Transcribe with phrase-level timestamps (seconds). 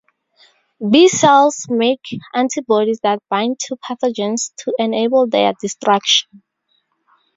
[0.79, 2.01] B cells make
[2.33, 6.41] antibodies that bind to pathogens to enable their destruction.